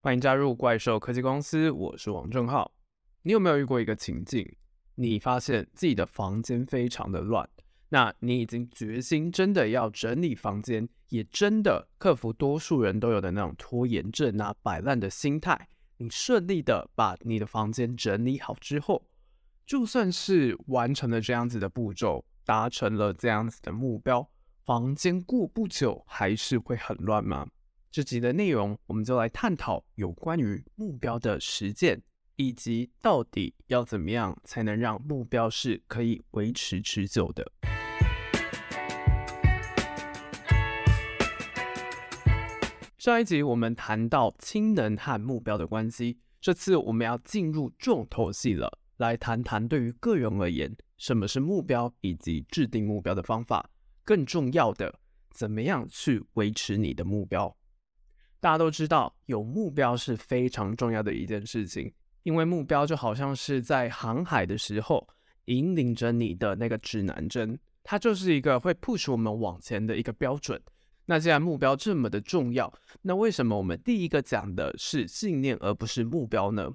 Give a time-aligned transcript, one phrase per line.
[0.00, 2.72] 欢迎加入怪兽科技公司，我是王正浩。
[3.22, 4.48] 你有没有遇过一个情境？
[4.94, 7.50] 你发现自己的房间非常的乱，
[7.88, 15.68] 那你已经决心真的要整理房间，也真的克服多数人都有的那种拖延症啊、摆烂的心态。
[15.96, 19.04] 你顺利的把你的房间整理好之后，
[19.66, 24.30] 就算是完成了这样子的步骤，达成了这样子的目标，
[24.64, 27.48] 房间过不久还是会很乱吗？
[27.90, 32.02] 这集的内容，我们就来探讨有关于目标的实践，
[32.36, 37.50] 以及到底要怎么样才能让目标是可以维持持久的。
[42.98, 53.70] 上一集我们谈到氢能和目标的关系，这次我们要进入重头戏了，来谈谈对于个人而言，什么是目标，以及制定目标的方法，
[54.04, 57.56] 更重要的，怎么样去维持你的目标。
[58.40, 61.92] 大家都知道，有目标是非常重要的一件事情，
[62.22, 65.08] 因为目标就好像是在航海的时候
[65.46, 70.60] 引领着你的那个指南针，它就是一个会 push 我们往前的一个标准。
[71.06, 76.70] 那既然目标这么的重要，那为什么我们第一个讲的是信念而不是目标呢？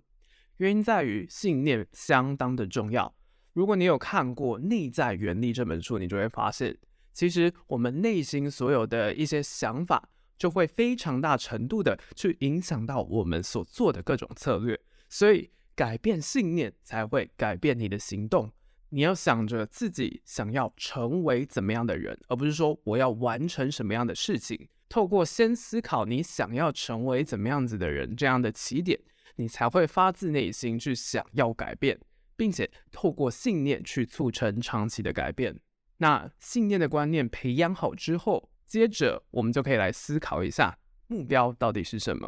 [0.57, 3.13] 原因在于信念相当的重要。
[3.53, 6.75] 如果你有看过《内在原力》这本书，你就会发现，
[7.13, 10.09] 其实我们内心所有的一些想法。
[10.37, 18.51] 就会非常大程度的去影响到我们所做的各种策略，所以改变信念才会改变你的行动。
[18.89, 24.69] 你要想着自己想要成为怎么样的人，而不是说我要完成什么样的事情。
[24.87, 28.99] 透过先思考你想要成为怎么样子的人这样的起点，
[29.37, 31.99] 你才会发自内心去想要改变，
[32.35, 35.59] 并且透过信念去促成长期的改变。
[35.97, 42.27] 那信念的观念培养好之后，接着，我们就可以来思考一下目标到底是什么。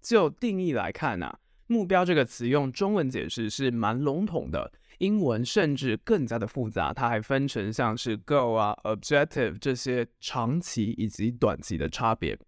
[0.00, 12.38] 就定义来看呢、啊，目标这个词用中文解释是蛮笼统的，英文甚至更加的复杂，它还分成像是 goal 啊、objective 这些长期以及短期的差别。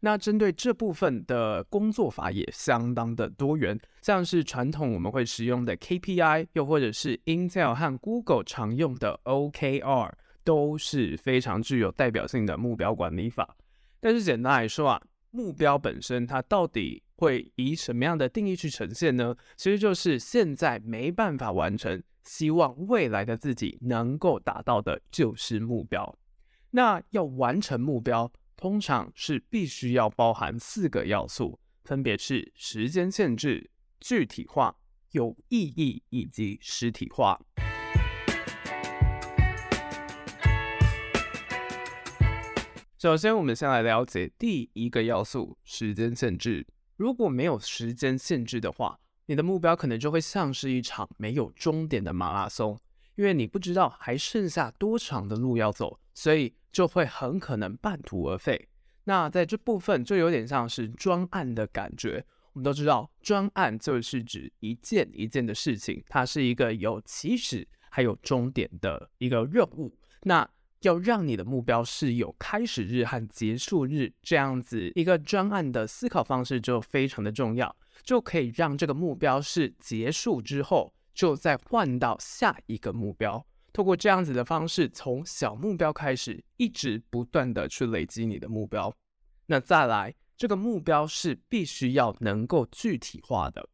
[0.00, 10.12] 那针对这部分的工作法也相当的多元，像是传统我们会使用的 KPI，又或者是 Intel 和 Google 常用的 OKR。
[10.44, 13.56] 都是非常具有代表性的目标管理法，
[14.00, 19.36] 但是简单来说啊，目标本身它到底会以什么样的定义去呈现呢？
[19.56, 26.18] 其实就是现在没办法完成，希望未来的自己能够达到的就是目标。
[26.70, 34.74] 那要完成目标，通常是必须要包含四个要素，分别是时间限制、具体化、
[35.10, 37.40] 有意义以及实体化。
[43.00, 46.66] 首先，我们先来了解第一个要素：时间限制。
[46.96, 52.78] 如果没有时间限制的话，你的目标可能就会像是一场没有终点的马拉松，
[53.14, 58.68] 因为你不知道还剩下多长的路要走，所以就会很可能半途而废。
[59.04, 62.22] 那在这部分就有点像是专案的感觉。
[62.52, 69.96] 我们都知道，专案就是指一件一件的事情，它是一个有起始还有终点的一个任务。
[70.24, 70.46] 那
[70.80, 83.44] 要让你的目标是有开始日和结束日这样子一个专案的思考方式就非常的重要，就可以让这个目标是结束之后就再换到下一个目标。
[83.72, 88.92] 透过这样子的方式，从小目标开始，一直不断的去累积你的目标。
[89.46, 93.68] 那再来，这个目标是必须要能够具体化的。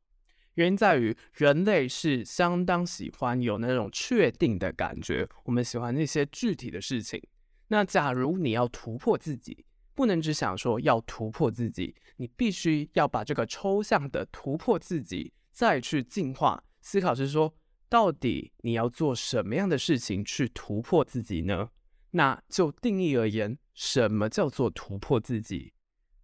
[0.56, 7.22] 原因在于，人类是相当喜欢有那种确定的感觉，我们喜欢那些具体的事情。
[7.68, 17.54] 那假如你要突破自己，不能只想说要突破自己，你必须要把这个抽象的突破自己再去进化思考，是说
[17.88, 21.68] 到底你要做什么样的事情去突破自己呢？
[22.12, 25.74] 那就定义而言，什么叫做突破自己？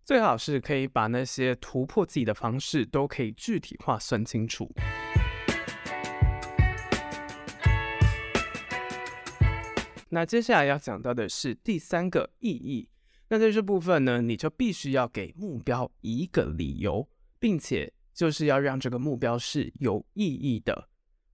[0.04, 4.68] 最好是可以把那些突破自己的方式都可以具体化算清楚。
[10.08, 12.88] 那接下来要讲到的是第三个意义。
[13.28, 17.08] 那在这部分呢，你就必须要给目标一个理由，
[17.38, 20.88] 并且就是要让这个目标是有意义的。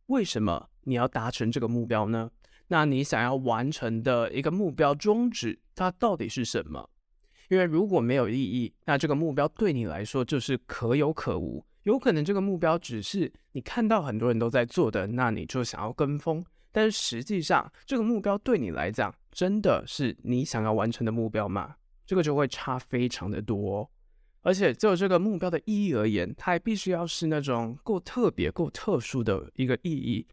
[0.06, 2.30] 为什么你要达成这个目标呢？
[2.68, 6.90] 那你想要完成的一个目标宗旨，它到底是什么？
[7.48, 11.64] 因为如果没有意义，那这个目标对你来说就是可有可无。
[11.84, 16.44] 有可能这个目标只是你看到很多人都在做的，那你就想要跟风。
[16.70, 21.76] 但是实际上，这个目标对你来讲，真的是你想要完成的目标吗？
[22.04, 23.90] 这个就会差非常的多。
[24.42, 30.26] 而且就这个目标的意义而言，它还必须要是那种够特别、够特殊的一个意义，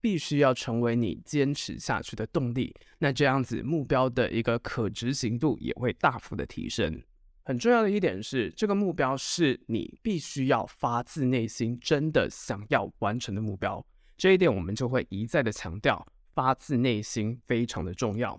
[0.00, 2.74] 必须要成为你坚持下去的动力。
[2.98, 7.02] 那这样子，目标的一个可执行度也会大幅的提升。
[7.44, 13.84] 很重要的一点是，这个目标是你必须要发自内心真的想要完成的目标。
[14.16, 18.38] 这一点我们就会一再的强调，发自内心非常的重要，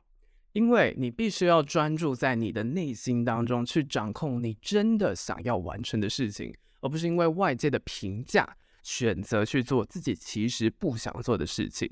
[0.51, 11.87] 因为你必须要专注在你的内心当中去掌控你真的想要完成的事情，而不是因为外界的评价选择去做自己其实不想做的事情。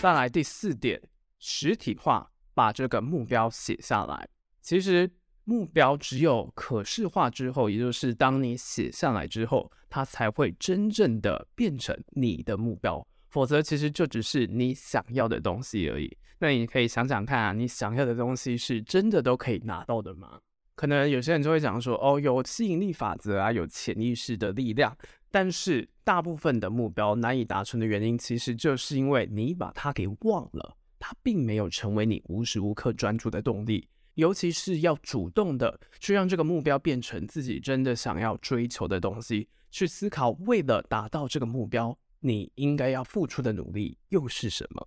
[0.00, 1.00] 再来第四点。
[1.40, 4.28] 实体化，把这个目标写下来。
[4.60, 5.08] 其实
[5.44, 13.06] 目标只有可视化之后，也就是当你写下来之后，它才会真正的变成你的目标。
[13.28, 16.18] 否则，其实就只是你想要的东西而已。
[16.40, 20.40] 那你可以想想看啊，你想要的东西是真的都可以拿到的吗？
[20.78, 24.96] 可能有些人就会讲说，哦，有吸引力法则啊，有潜意识的力量。
[25.28, 30.76] 但是大部分的目标难以达成的原因，其实就是因为你把它给忘了。
[31.00, 44.86] 它并没有成为你无时无刻专注的动力，尤其是要主动的去让这个目标变成自己真的想要追求的东西，去思考为了达到这个目标，你应该要付出的努力又是什么？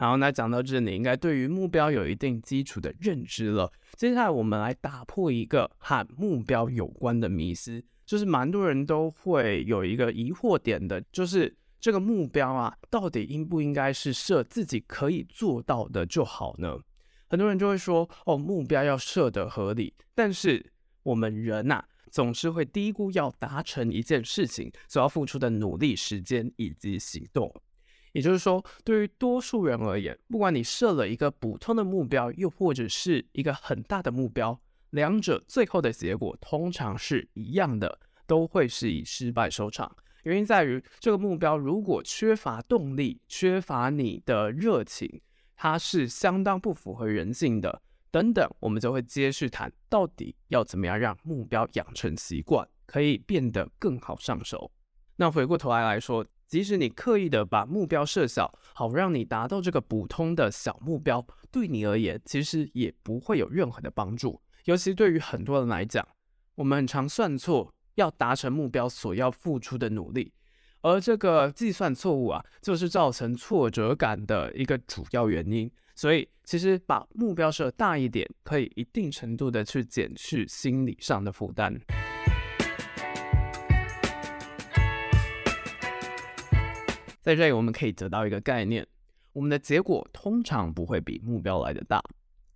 [0.00, 3.70] 好，那讲到这，你应该对于目标有一定基础的认知了。
[3.98, 7.84] 接下来，我们来打破一个和目标有关的迷思。
[8.06, 16.78] 就是蛮多人都会有一个疑惑点的，就是这个目标啊，到底应不应该是设自己可以做到的就好呢？
[17.28, 27.54] 很多人就会说，哦，目标要设得合理，但是我们人呐，总是会低估要达成一件事情所要付出的努力、时间以及行动。
[28.12, 34.60] 也就是说，对于多数人而言，不管你设了一个普通的目标，又或者是一个很大的目标。
[34.90, 39.94] 两者最后的结果通常是一样的，都会是以失败收场。
[40.24, 45.20] 原因在于，这个目标如果缺乏动力、缺乏你的热情，
[45.54, 47.82] 它是相当不符合人性的。
[48.10, 54.72] 等等，我们就会接续谈，到底要怎么样让目标养成习惯，可以变得更好上手。
[55.14, 64.40] 那回过头来来说，即使你刻意的把目标设小，好让你达到这个普通的小目标，对你而言其实也不会有任何的帮助。
[64.64, 66.04] 尤其对于很多人来讲，
[66.56, 70.32] 我们很常算错要达成目标所要付出的努力，
[70.80, 75.70] 而这个计算错误啊，就是造成挫折感的一个主要原因。
[75.94, 81.80] 所以，其实把目标设大一点，可以一定程度的去减去心理上的负担。
[87.22, 88.86] 在这里，我们可以得到一个概念：
[89.32, 92.02] 我们的结果通常不会比目标来得大。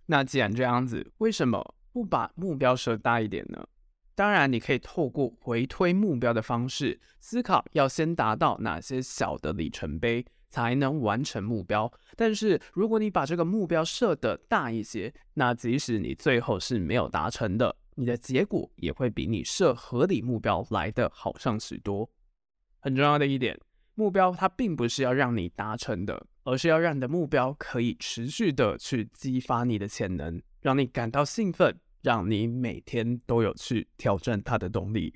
[0.07, 3.67] 那既然这样子，为什么不把目标设大一点呢？
[4.15, 11.91] 当然，你可以透过回推目标的方式思考，要先达到哪些小的里程碑才能完成目标。
[12.15, 22.09] 但是，如果你把这个目标设得大一些，那即使你最后是没有达成的，你的结果也会比你设合理目标来得好上许多。
[22.79, 23.59] 很重要的一点，
[23.95, 31.79] 目标它并不是要让你达成的，而是要让你的目标可以持续的去激发你的潜能，让你感到兴奋。
[32.01, 35.11] 让你每天都有去挑战它的动力。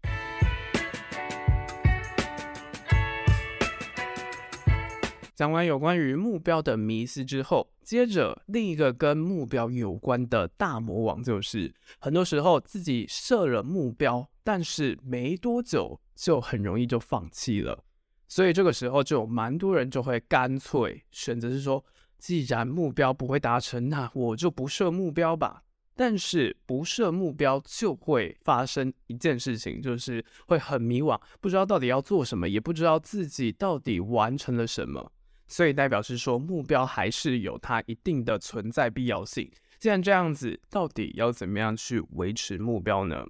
[5.36, 17.83] 讲完有关于目标的迷思之后，接着另一个跟目标有关的大魔王就是，很多时候自己设了目标，但是没多久就很容易就放弃了。
[18.29, 21.83] 所以这个时候就有蛮多人就会干脆选择是说，
[22.17, 25.63] 既然目标不会达成，那我就不设目标吧。
[25.95, 35.12] 但是不设目标就会发生一件事情，就是会很迷惘，不知道到底要做什么，也不知道自己到底完成了什么。
[35.48, 39.51] 所以代表是说，目标还是有它一定的存在必要性。
[39.79, 43.25] 既然这样子，到底要怎么样去维持目标呢？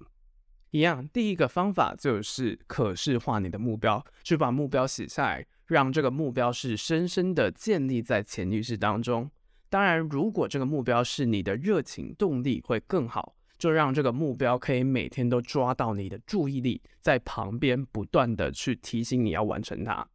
[0.70, 9.28] 一样，第一个方法就是可视化你的目标，去把目标写下来，让这个目标是深深的建立在潜意识当中。
[9.68, 20.06] 当然，如果这个目标是你的热情动力会更好，就让这个目标可以每天都抓到你的注意力，在旁边不断的去提醒你要完成它。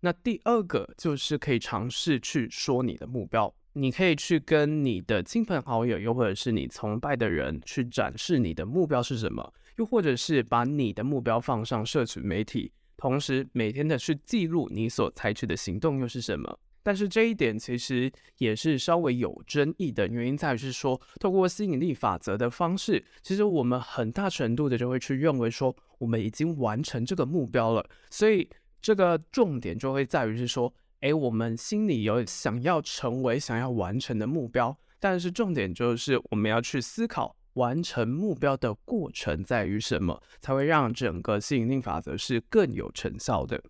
[0.00, 16.58] 那第二个就是可以尝试去说你的目标，你可以去跟你的亲朋好友，又或者是你崇拜的人去展示你的目标是什么，又或者是把你的目标放上社群媒体，同时每天的去记录你所采取的行动又是什么？
[16.82, 27.88] 但是这一点其实也是稍微有争议的原因，在于是说，透过吸引力法则的方式，其实我们很大程度的就会去认为说，我们已经完成这个目标了。
[28.10, 28.46] 所以
[28.82, 43.60] 这个重点就会在于是说，诶，我们心里有想要成为、想要完成的目标，但是重点就是我们要去思考完成目标的过程在于什么，才会让整个吸引力法则是更有成效的。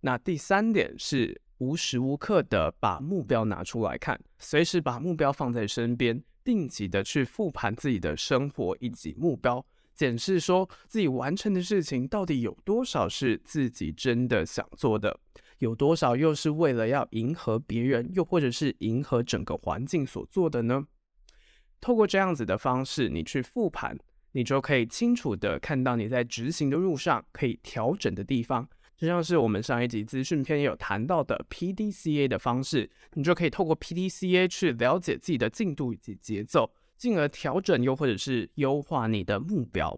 [0.00, 15.18] 那第三点是无时无刻的把目标拿出来看，随时把目标放在身边，定期的去复盘自己的生活以及目标，检视说自己完成的事情到底有多少是自己真的想做的，
[15.64, 20.86] 有多少又是为了要迎合别人，又或者是迎合整个环境所做的呢？
[21.80, 23.98] 透过这样子的方式，你去复盘，
[24.32, 28.68] 你就可以清楚的看到你在执行的路上可以调整的地方。
[28.94, 39.96] 就像是我们上一集资讯篇也有谈到的 PDCA 的方式，你就可以透过 PDCA 去了解自己的进度以及节奏，进而调整又或者是优化你的目标。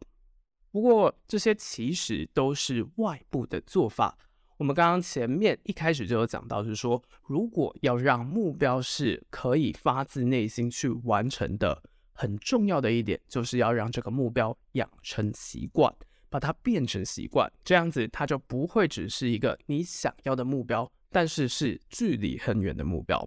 [0.70, 4.16] 不过这些其实都是外部的做法。
[4.58, 11.82] 我们刚刚前面一开始就有讲到，是说如果要让目标是可以发自内心去完成的，
[12.12, 15.94] 很重要的一点就是要让这个目标养成习惯。
[16.28, 23.26] 把它变成习惯，这样子它就不会只是一个你想要的目标，但是是距离很远的目标。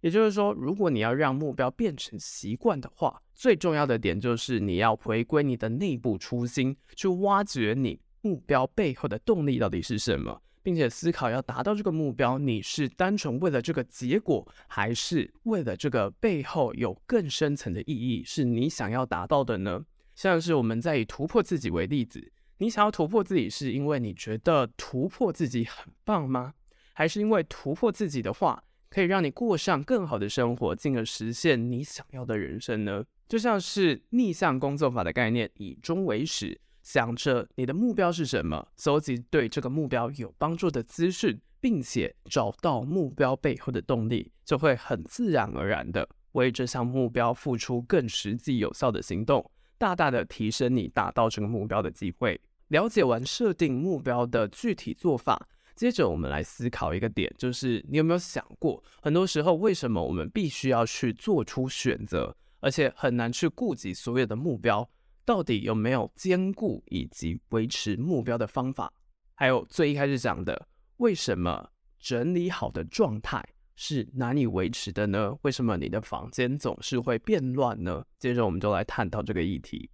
[0.00, 10.42] 也就是说，如果你要让目标变成习惯的话，最重要的点就是你要回归你的内部初心，去挖掘你目标背后的动力到底是什么。
[10.62, 19.84] 并且思考要达到这个目标，你是单纯为了这个结果，还是为了这个背后有更深层的意义，是你想要达到的呢？
[20.16, 26.52] 像是我们在以突破自己为例子，你想要突破自己，是因为你觉得突破自己很棒吗？
[26.94, 33.04] 还是因为突破自己的话，可以让你过上更好的生活，进而实现你想要的人生呢？
[33.28, 36.60] 就像是逆向工作法的概念，以终为始。
[36.82, 52.40] 想着你的目标是什么，搜集对这个目标有帮助的资讯，并且找到目标背后的动力，就会很自然而然的为这项目标付出更实际有效的行动，大大的提升你达到这个目标的机会。
[52.68, 64.88] 了解完设定目标的具体做法，接着我们来思考一个点，就是你有没有想过，很多时候为什么我们必须要去做出选择，而且很难去顾及所有的目标？
[65.26, 68.90] 到底有没有兼顾以及维持目标的方法？
[69.34, 70.66] 还有最一开始讲的，
[70.96, 71.68] 为什么
[72.00, 75.36] 整理好的状态是难以维持的呢？
[75.42, 78.02] 为什么你的房间总是会变乱呢？
[78.18, 79.90] 接着我们就来探讨这个议题。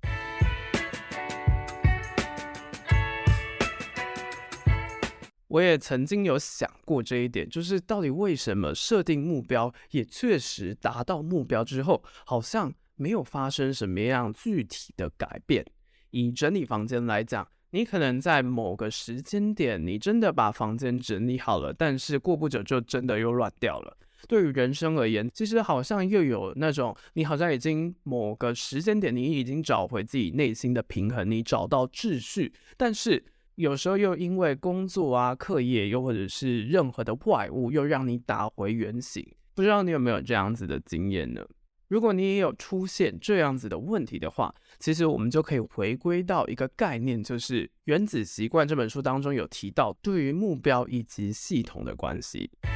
[5.53, 12.73] 我也曾经有想过这一点，就是到底为什么设定目标，也确实达到目标之后，好像。
[12.95, 15.65] 没有发生什么样具体的改变。
[16.11, 23.97] 以整理房间来讲，你可能在某个时间点，你真的把房间整理好了，但是过不久就真的又乱掉了。
[24.29, 33.25] 对于人生而言，其实好像又有那种，你好像已经某个时间点，你已经找回自己内心的平衡，你找到秩序，但是
[33.57, 39.23] 有时候又因为工作啊、课业，又或者是任何的外物，又让你打回原形。
[39.55, 41.47] 不知道你有没有这样子的经验呢？
[41.89, 52.51] 如果你也有出现这样子的问题的话，其实我们就可以回归到一个概念，就是《原子习惯》这本书当中有提到对于目标以及系统的关系。《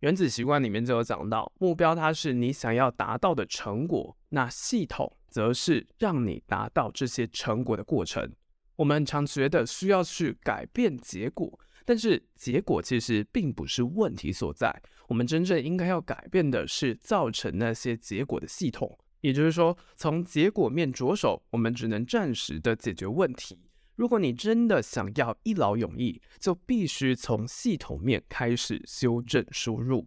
[0.00, 8.30] 原子习惯》里面就有讲到，目标它是你想要达到的成果，那系统则是让你达到这些成果的过程。
[8.76, 11.58] 我们常觉得需要去改变结果。
[11.84, 18.96] 但是结果其实并不是问题所在，我们真正应该要改变的是造成那些结果的系统。
[19.22, 23.58] 也就是说，从结果面着手，我们只能暂时的解决问题。
[23.96, 30.06] 如果你真的想要一劳永逸，就必须从系统面开始修正输入。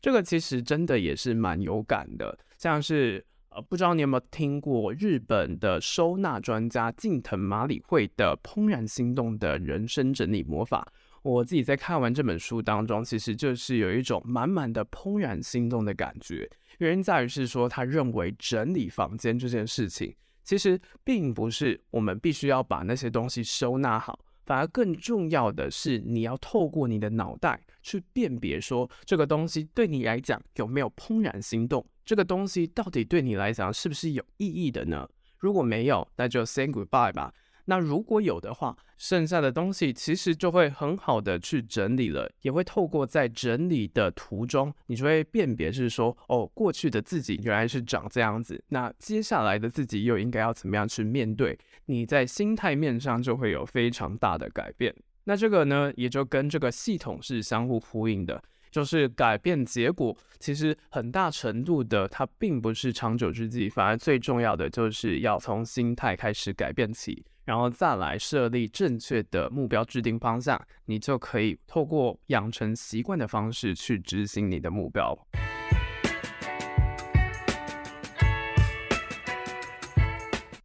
[0.00, 10.84] 这个其实真的也是蛮有感的，像是呃，不知道你有没有听过日本的收纳专家近藤麻里惠的《怦然心动的人生整理魔法》。
[11.22, 16.50] 我自己在看完这本书当中，其实就是有一种满满的怦然心动的感觉。
[16.78, 35.08] 原因在于是说，他认为整理房间这件事情，其实并不是我们必须要把那些东西收纳好，反而更重要的是，你要透过你的脑袋去辨别，说这个东西对你来讲有没有怦然心动，这个东西到底对你来讲是不是有意义的呢？
[35.38, 37.32] 如果没有，那就 say goodbye 吧。
[37.66, 51.58] 那如果有的话，剩下的东西其实就会很好的去整理了，也会透过在整理的途中，你就会辨别是说，哦，过去的自己原来是长这样子，那接下来的自己又应该要怎么样去面对？
[51.86, 54.94] 你在心态面上就会有非常大的改变。
[55.24, 58.42] 那这个呢，也就跟这个系统是相互呼应的。
[58.74, 75.16] 就是改变结果，其实很大程度的它并不是长久之计，反而最重要的就是要从心态开始改变起，然后再来设立正确的目标制定方向，你就可以透过养成习惯的方式去执行你的目标。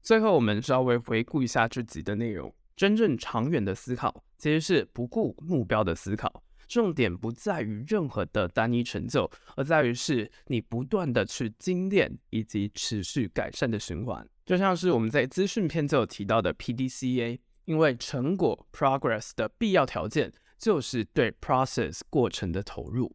[0.02, 6.42] 最后，我们稍微回顾一下这集的内容，真正长远的思考其实是不顾目标的思考。
[6.70, 14.26] 重点不在于任何的单一成就，而在于是你不断的去精炼以及持续改善的循环。
[14.46, 23.14] 就像是我们在资讯片就有提到的 PDCA，因为成果 progress 的必要条件就是对 process 过程的投入。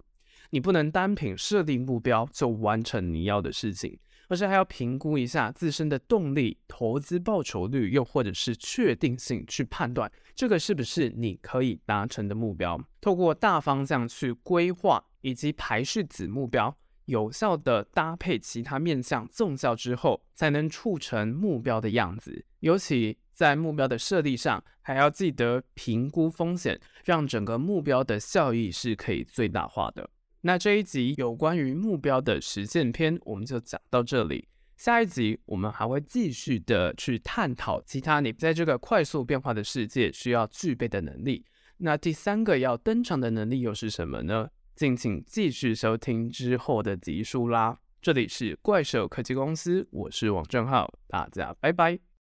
[0.51, 3.99] 你不能单凭设定目标就完成你要的事情。
[4.35, 12.77] 而是还要评估一下自身的动力、投资报酬率，又或者是确定性，去判断这个是不是你可以达成的目标。
[13.01, 22.45] 透过大方向去规划以及排序子目标，有效的搭配其他面向综效之后，才能促成目标的样子。
[22.59, 30.11] 尤其在目标的设立上，还要记得评估风险，让整个目标的效益是可以最大化的。
[30.47, 34.47] 那这一集有关于目标的实践篇，我们就讲到这里。
[34.77, 41.43] 下一集我们还会继续的去探讨其他你在这个快速变化的世界需要具备的能力。
[41.79, 44.47] 那第三个要登场的能力又是什么呢？
[44.77, 47.79] 敬请继续收听之后的集数啦。
[48.03, 52.05] 这里是怪兽科技公司，我是王正浩，大家拜拜。